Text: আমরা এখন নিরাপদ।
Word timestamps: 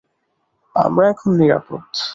আমরা 0.75 1.05
এখন 1.09 1.29
নিরাপদ। 1.37 1.83